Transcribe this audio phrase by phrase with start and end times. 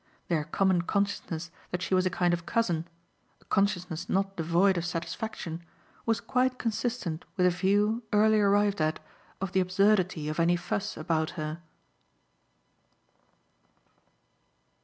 [0.29, 2.87] Their common consciousness that she was a kind of cousin,
[3.39, 5.63] a consciousness not devoid of satisfaction,
[6.07, 8.99] was quite consistent with a view, early arrived at,
[9.39, 11.61] of the absurdity of any fuss about her.